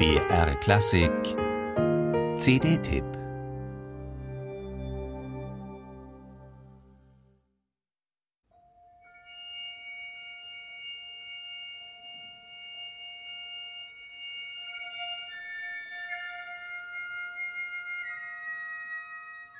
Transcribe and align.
BR 0.00 0.54
Klassik 0.60 1.12
CD-Tipp 2.38 3.04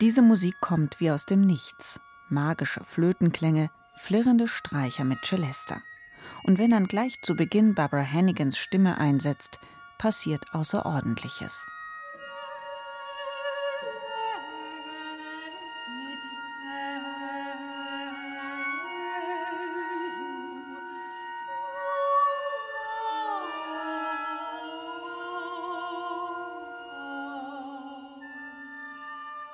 Diese 0.00 0.22
Musik 0.22 0.54
kommt 0.62 1.00
wie 1.00 1.10
aus 1.10 1.26
dem 1.26 1.42
Nichts. 1.42 2.00
Magische 2.30 2.82
Flötenklänge, 2.82 3.68
flirrende 3.94 4.48
Streicher 4.48 5.04
mit 5.04 5.18
Celesta. 5.22 5.82
Und 6.44 6.58
wenn 6.58 6.70
dann 6.70 6.86
gleich 6.86 7.20
zu 7.20 7.36
Beginn 7.36 7.74
Barbara 7.74 8.10
Hannigans 8.10 8.56
Stimme 8.56 8.96
einsetzt, 8.96 9.60
passiert 10.00 10.54
Außerordentliches. 10.54 11.66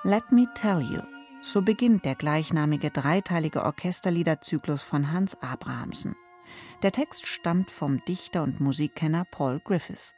Let 0.05 0.31
Me 0.31 0.47
Tell 0.55 0.81
You. 0.81 1.03
So 1.43 1.61
beginnt 1.63 2.05
der 2.05 2.15
gleichnamige 2.15 2.93
dreiteilige 2.93 3.65
Orchesterliederzyklus 3.65 4.85
von 4.85 5.11
Hans 5.11 5.43
Abrahamsen. 5.43 6.15
Der 6.85 6.93
Text 6.93 7.27
stammt 7.27 7.73
vom 7.73 8.05
Dichter 8.05 8.45
und 8.45 8.61
Musikkenner 8.61 9.25
Paul 9.33 9.59
Griffiths. 9.59 10.15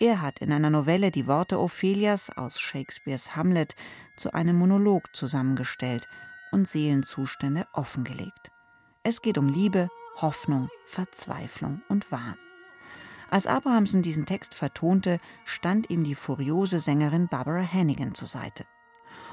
Er 0.00 0.22
hat 0.22 0.38
in 0.38 0.52
einer 0.52 0.70
Novelle 0.70 1.10
die 1.10 1.26
Worte 1.26 1.58
Ophelias 1.58 2.30
aus 2.36 2.60
Shakespeares 2.60 3.34
Hamlet 3.34 3.74
zu 4.16 4.32
einem 4.32 4.56
Monolog 4.56 5.14
zusammengestellt 5.16 6.08
und 6.52 6.68
Seelenzustände 6.68 7.66
offengelegt. 7.72 8.52
Es 9.02 9.22
geht 9.22 9.38
um 9.38 9.48
Liebe, 9.48 9.88
Hoffnung, 10.16 10.68
Verzweiflung 10.86 11.82
und 11.88 12.12
Wahn. 12.12 12.36
Als 13.28 13.48
Abrahamsen 13.48 14.02
diesen 14.02 14.24
Text 14.24 14.54
vertonte, 14.54 15.18
stand 15.44 15.90
ihm 15.90 16.04
die 16.04 16.14
furiose 16.14 16.78
Sängerin 16.78 17.26
Barbara 17.28 17.62
Hannigan 17.62 18.14
zur 18.14 18.28
Seite. 18.28 18.64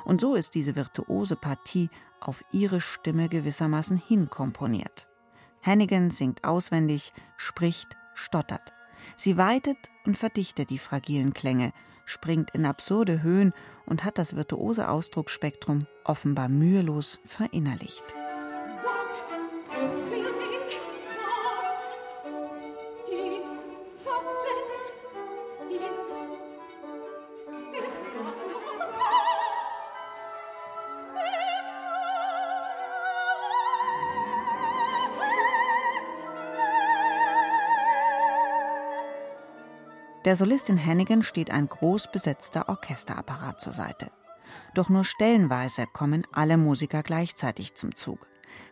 Und 0.04 0.20
so 0.20 0.34
ist 0.34 0.56
diese 0.56 0.76
virtuose 0.76 1.36
Partie 1.36 1.90
auf 2.20 2.44
ihre 2.52 2.82
Stimme 2.82 3.30
gewissermaßen 3.30 3.98
hinkomponiert. 3.98 5.08
Hannigan 5.62 6.10
singt 6.10 6.44
auswendig, 6.44 7.14
spricht, 7.38 7.96
stottert. 8.16 8.74
Sie 9.16 9.38
weitet 9.38 9.78
und 10.06 10.18
verdichtet 10.18 10.70
die 10.70 10.78
fragilen 10.78 11.34
Klänge, 11.34 11.72
springt 12.06 12.52
in 12.52 12.66
absurde 12.66 13.24
Höhen 13.24 13.54
und 13.86 14.04
hat 14.04 14.18
das 14.18 14.36
virtuose 14.36 14.90
Ausdrucksspektrum 14.90 15.88
offenbar 16.04 16.50
mühelos 16.50 17.20
verinnerlicht. 17.26 18.16
Der 40.26 40.36
Solistin 40.36 40.84
Hannigan 40.84 41.22
steht 41.22 41.52
ein 41.52 41.70
groß 41.70 42.12
besetzter 42.12 42.68
Orchesterapparat 42.68 43.62
zur 43.62 43.74
Seite. 43.74 44.08
Doch 44.74 44.90
nur 44.90 45.04
stellenweise 45.04 45.86
kommen 45.86 46.26
alle 46.32 46.58
Musiker 46.58 47.04
gleichzeitig 47.04 47.76
zum 47.76 47.96
Zug. 47.96 48.28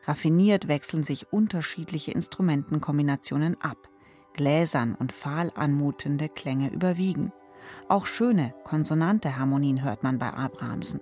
Raffiniert 0.06 0.68
wechseln 0.68 1.04
sich 1.04 1.32
unterschiedliche 1.32 2.12
Instrumentenkombinationen 2.12 3.62
ab. 3.62 3.78
Gläsern 4.34 4.96
und 4.96 5.12
fahl 5.12 5.52
anmutende 5.54 6.28
Klänge 6.28 6.72
überwiegen. 6.72 7.32
Auch 7.88 8.08
schöne, 8.08 8.56
konsonante 8.64 9.38
Harmonien 9.38 9.84
hört 9.84 10.02
man 10.02 10.18
bei 10.18 10.34
Abrahamsen. 10.34 11.02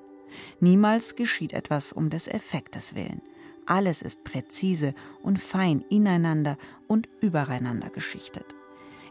Niemals 0.59 1.15
geschieht 1.15 1.53
etwas 1.53 1.93
um 1.93 2.09
des 2.09 2.27
Effektes 2.27 2.93
willen. 2.93 3.21
Alles 3.65 4.01
ist 4.01 4.25
präzise 4.25 4.95
und 5.21 5.39
fein 5.39 5.85
ineinander 5.89 6.57
und 6.87 7.07
übereinander 7.21 7.89
geschichtet. 7.89 8.53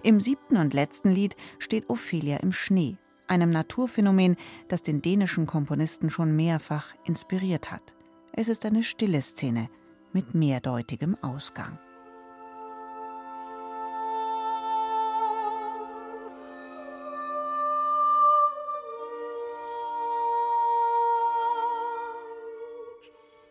Im 0.02 0.18
siebten 0.18 0.56
und 0.56 0.72
letzten 0.72 1.10
Lied 1.10 1.36
steht 1.58 1.90
Ophelia 1.90 2.38
im 2.38 2.52
Schnee, 2.52 2.96
einem 3.26 3.50
Naturphänomen, 3.50 4.36
das 4.68 4.82
den 4.82 5.02
dänischen 5.02 5.46
Komponisten 5.46 6.08
schon 6.08 6.34
mehrfach 6.34 6.94
inspiriert 7.04 7.70
hat. 7.70 7.94
Es 8.32 8.48
ist 8.48 8.64
eine 8.64 8.82
stille 8.82 9.20
Szene 9.20 9.68
mit 10.14 10.34
mehrdeutigem 10.34 11.16
Ausgang. 11.22 11.78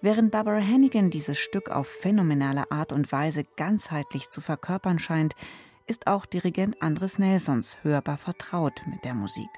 Während 0.02 0.32
Barbara 0.32 0.62
Hannigan 0.62 1.10
dieses 1.12 1.38
Stück 1.38 1.70
auf 1.70 1.88
phänomenale 1.88 2.72
Art 2.72 2.94
und 2.94 3.12
Weise 3.12 3.44
ganzheitlich 3.58 4.30
zu 4.30 4.40
verkörpern 4.40 4.98
scheint, 4.98 5.36
ist 5.90 6.08
auch 6.08 6.26
Dirigent 6.26 6.82
Andres 6.82 7.18
Nelsons 7.18 7.80
hörbar 7.82 8.18
vertraut 8.18 8.84
mit 8.86 9.04
der 9.04 9.16
Musik. 9.16 9.50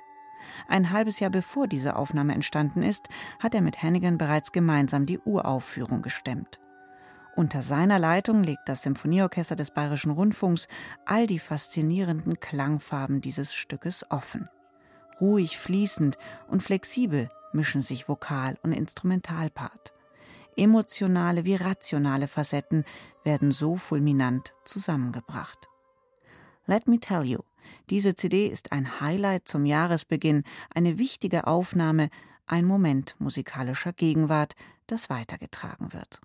Ein 0.67 0.91
halbes 0.91 1.19
Jahr 1.19 1.29
bevor 1.29 1.67
diese 1.67 1.95
Aufnahme 1.95 2.33
entstanden 2.33 2.83
ist, 2.83 3.09
hat 3.39 3.53
er 3.53 3.61
mit 3.61 3.83
Hannigan 3.83 4.17
bereits 4.17 4.51
gemeinsam 4.51 5.05
die 5.05 5.19
Uraufführung 5.19 6.01
gestemmt. 6.01 6.59
Unter 7.35 7.61
seiner 7.61 7.99
Leitung 7.99 8.43
legt 8.43 8.67
das 8.67 8.81
Symphonieorchester 8.81 9.55
des 9.55 9.71
Bayerischen 9.71 10.11
Rundfunks 10.11 10.67
all 11.05 11.27
die 11.27 11.39
faszinierenden 11.39 12.39
Klangfarben 12.39 13.21
dieses 13.21 13.53
Stückes 13.53 14.05
offen. 14.09 14.49
Ruhig, 15.19 15.57
fließend 15.57 16.17
und 16.47 16.63
flexibel 16.63 17.29
mischen 17.53 17.81
sich 17.81 18.07
Vokal- 18.07 18.57
und 18.63 18.71
Instrumentalpart. 18.71 19.93
Emotionale 20.57 21.45
wie 21.45 21.55
rationale 21.55 22.27
Facetten 22.27 22.85
werden 23.23 23.51
so 23.51 23.77
fulminant 23.77 24.53
zusammengebracht. 24.65 25.70
Let 26.71 26.87
Me 26.87 27.01
Tell 27.01 27.25
You. 27.25 27.39
Diese 27.89 28.15
CD 28.15 28.47
ist 28.47 28.71
ein 28.71 29.01
Highlight 29.01 29.45
zum 29.45 29.65
Jahresbeginn, 29.65 30.45
eine 30.73 30.97
wichtige 30.97 31.45
Aufnahme, 31.45 32.09
ein 32.45 32.63
Moment 32.63 33.17
musikalischer 33.19 33.91
Gegenwart, 33.91 34.53
das 34.87 35.09
weitergetragen 35.09 35.91
wird. 35.91 36.21